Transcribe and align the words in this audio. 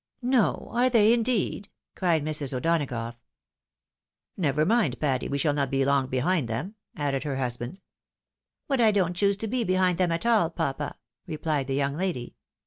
"No! 0.39 0.67
are 0.71 0.89
they 0.89 1.13
indeed?" 1.13 1.69
cried 1.95 2.25
Mrs. 2.25 2.57
O'Donagough." 2.57 3.17
Never 4.35 4.65
mind, 4.65 4.99
Patty, 4.99 5.27
we 5.27 5.37
shall 5.37 5.53
not 5.53 5.69
be 5.69 5.85
long 5.85 6.07
behind 6.07 6.47
them," 6.47 6.73
added 6.95 7.21
her 7.23 7.35
husband. 7.35 7.79
"But 8.67 8.81
I 8.81 8.89
don't 8.89 9.13
choose 9.15 9.37
to 9.37 9.47
be 9.47 9.63
behind 9.63 9.99
them 9.99 10.11
at 10.11 10.25
all, 10.25 10.49
papa," 10.49 10.97
replied 11.27 11.67
the 11.67 11.75
young 11.75 11.95
lady. 11.97 12.35